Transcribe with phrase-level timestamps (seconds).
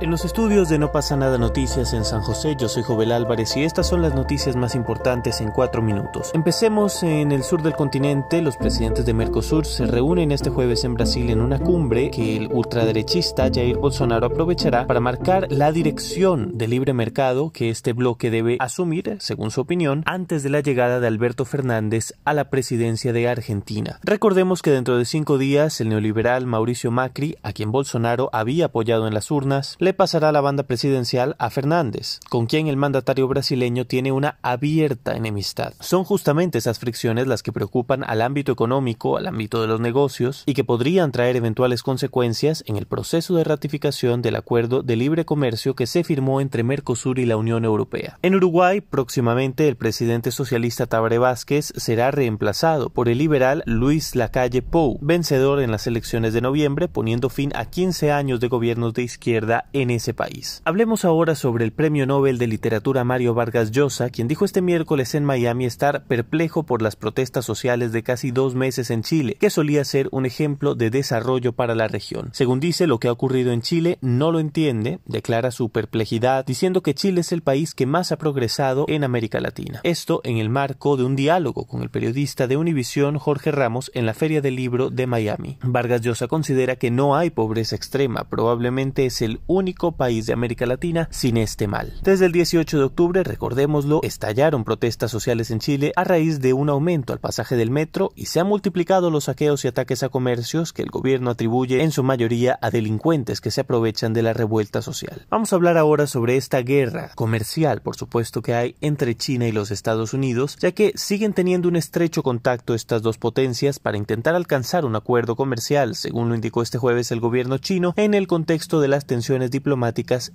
[0.00, 3.54] En los estudios de No pasa nada noticias en San José, yo soy Jovel Álvarez
[3.58, 6.30] y estas son las noticias más importantes en cuatro minutos.
[6.32, 8.40] Empecemos en el sur del continente.
[8.40, 12.50] Los presidentes de Mercosur se reúnen este jueves en Brasil en una cumbre que el
[12.50, 18.56] ultraderechista Jair Bolsonaro aprovechará para marcar la dirección del libre mercado que este bloque debe
[18.58, 23.28] asumir, según su opinión, antes de la llegada de Alberto Fernández a la presidencia de
[23.28, 24.00] Argentina.
[24.02, 29.06] Recordemos que dentro de cinco días el neoliberal Mauricio Macri, a quien Bolsonaro había apoyado
[29.06, 33.86] en las urnas, le pasará la banda presidencial a Fernández, con quien el mandatario brasileño
[33.86, 35.74] tiene una abierta enemistad.
[35.80, 40.42] Son justamente esas fricciones las que preocupan al ámbito económico, al ámbito de los negocios,
[40.46, 45.24] y que podrían traer eventuales consecuencias en el proceso de ratificación del acuerdo de libre
[45.24, 48.18] comercio que se firmó entre Mercosur y la Unión Europea.
[48.22, 54.62] En Uruguay, próximamente el presidente socialista Tabaré Vázquez será reemplazado por el liberal Luis Lacalle
[54.62, 59.02] Pou, vencedor en las elecciones de noviembre, poniendo fin a 15 años de gobiernos de
[59.02, 60.60] izquierda en ese país.
[60.66, 65.14] Hablemos ahora sobre el Premio Nobel de Literatura Mario Vargas Llosa, quien dijo este miércoles
[65.14, 69.48] en Miami estar perplejo por las protestas sociales de casi dos meses en Chile, que
[69.48, 72.30] solía ser un ejemplo de desarrollo para la región.
[72.32, 76.82] Según dice, lo que ha ocurrido en Chile no lo entiende, declara su perplejidad, diciendo
[76.82, 79.80] que Chile es el país que más ha progresado en América Latina.
[79.84, 84.06] Esto en el marco de un diálogo con el periodista de Univisión Jorge Ramos en
[84.06, 85.58] la Feria del Libro de Miami.
[85.62, 90.66] Vargas Llosa considera que no hay pobreza extrema, probablemente es el único país de América
[90.66, 91.92] Latina sin este mal.
[92.02, 96.68] Desde el 18 de octubre, recordémoslo, estallaron protestas sociales en Chile a raíz de un
[96.68, 100.72] aumento al pasaje del metro y se han multiplicado los saqueos y ataques a comercios
[100.72, 104.82] que el gobierno atribuye en su mayoría a delincuentes que se aprovechan de la revuelta
[104.82, 105.26] social.
[105.30, 109.52] Vamos a hablar ahora sobre esta guerra comercial, por supuesto, que hay entre China y
[109.52, 114.34] los Estados Unidos, ya que siguen teniendo un estrecho contacto estas dos potencias para intentar
[114.34, 118.80] alcanzar un acuerdo comercial, según lo indicó este jueves el gobierno chino en el contexto
[118.80, 119.50] de las tensiones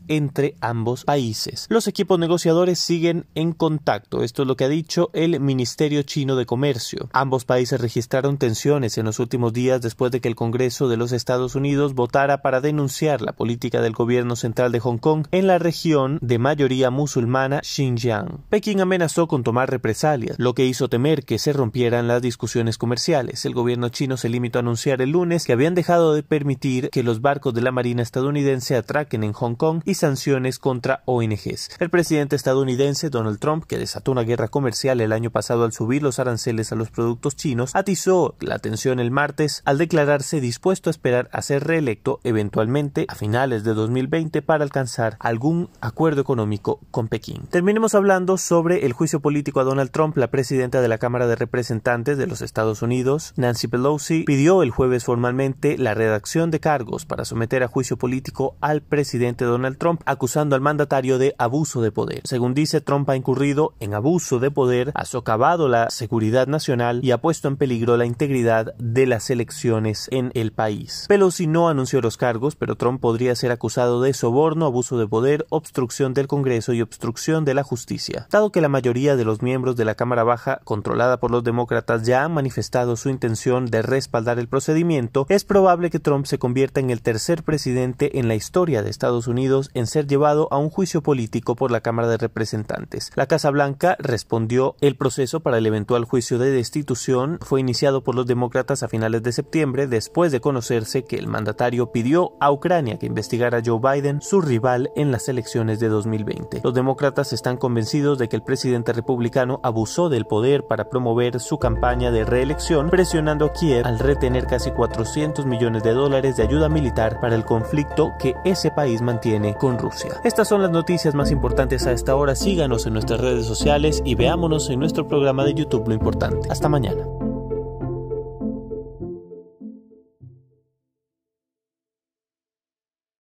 [0.08, 1.68] entre ambos países.
[1.70, 6.36] Los equipos negociadores siguen en contacto, esto es lo que ha dicho el Ministerio Chino
[6.36, 7.10] de Comercio.
[7.14, 11.12] Ambos países registraron tensiones en los últimos días después de que el Congreso de los
[11.12, 15.58] Estados Unidos votara para denunciar la política del gobierno central de Hong Kong en la
[15.58, 18.44] región de mayoría musulmana Xinjiang.
[18.50, 23.46] Pekín amenazó con tomar represalias, lo que hizo temer que se rompieran las discusiones comerciales.
[23.46, 27.04] El gobierno chino se limitó a anunciar el lunes que habían dejado de permitir que
[27.04, 31.70] los barcos de la Marina estadounidense atraquen en Hong Kong y sanciones contra ONGs.
[31.80, 36.04] El presidente estadounidense Donald Trump, que desató una guerra comercial el año pasado al subir
[36.04, 40.92] los aranceles a los productos chinos, atizó la tensión el martes al declararse dispuesto a
[40.92, 47.08] esperar a ser reelecto eventualmente a finales de 2020 para alcanzar algún acuerdo económico con
[47.08, 47.48] Pekín.
[47.50, 50.18] Terminemos hablando sobre el juicio político a Donald Trump.
[50.18, 54.72] La presidenta de la Cámara de Representantes de los Estados Unidos, Nancy Pelosi, pidió el
[54.72, 60.00] jueves formalmente la redacción de cargos para someter a juicio político al presidente Donald Trump,
[60.06, 62.22] acusando al mandatario de abuso de poder.
[62.24, 67.12] Según dice, Trump ha incurrido en abuso de poder, ha socavado la seguridad nacional y
[67.12, 71.08] ha puesto en peligro la integridad de las elecciones en el país.
[71.10, 75.46] Pelosi no anunció los cargos, pero Trump podría ser acusado de soborno, abuso de poder,
[75.50, 78.28] obstrucción del Congreso y obstrucción de la justicia.
[78.32, 82.04] Dado que la mayoría de los miembros de la Cámara Baja, controlada por los demócratas,
[82.04, 86.80] ya han manifestado su intención de respaldar el procedimiento, es probable que Trump se convierta
[86.80, 91.02] en el tercer presidente en la historia Estados Unidos en ser llevado a un juicio
[91.02, 93.12] político por la Cámara de Representantes.
[93.16, 98.16] La Casa Blanca respondió el proceso para el eventual juicio de destitución fue iniciado por
[98.16, 102.98] los demócratas a finales de septiembre después de conocerse que el mandatario pidió a Ucrania
[102.98, 106.62] que investigara a Joe Biden, su rival en las elecciones de 2020.
[106.64, 111.58] Los demócratas están convencidos de que el presidente republicano abusó del poder para promover su
[111.58, 116.70] campaña de reelección, presionando a Kiev al retener casi 400 millones de dólares de ayuda
[116.70, 120.22] militar para el conflicto que ese país mantiene con Rusia.
[120.24, 122.36] Estas son las noticias más importantes a esta hora.
[122.36, 126.48] Síganos en nuestras redes sociales y veámonos en nuestro programa de YouTube Lo Importante.
[126.52, 127.15] Hasta mañana.